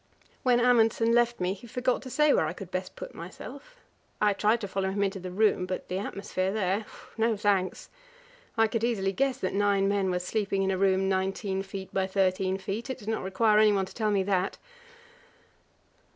When 0.41 0.59
Amundsen 0.59 1.11
left 1.11 1.39
me 1.39 1.53
he 1.53 1.67
forgot 1.67 2.01
to 2.01 2.09
say 2.09 2.33
where 2.33 2.47
I 2.47 2.53
could 2.53 2.71
best 2.71 2.95
put 2.95 3.13
myself. 3.13 3.75
I 4.19 4.33
tried 4.33 4.59
to 4.61 4.67
follow 4.67 4.89
him 4.89 5.03
into 5.03 5.19
the 5.19 5.29
room, 5.29 5.67
but 5.67 5.89
the 5.89 5.99
atmosphere 5.99 6.51
there 6.51 6.87
no 7.19 7.37
thanks! 7.37 7.87
I 8.57 8.65
could 8.65 8.83
easily 8.83 9.11
guess 9.11 9.37
that 9.37 9.53
nine 9.53 9.87
men 9.87 10.09
were 10.09 10.17
sleeping 10.17 10.63
in 10.63 10.71
a 10.71 10.77
room 10.79 11.07
19 11.07 11.61
feet 11.61 11.93
by 11.93 12.07
13 12.07 12.57
feet; 12.57 12.89
it 12.89 12.97
did 12.97 13.09
not 13.09 13.21
require 13.21 13.59
anyone 13.59 13.85
to 13.85 13.93
tell 13.93 14.09
me 14.09 14.23
that. 14.23 14.57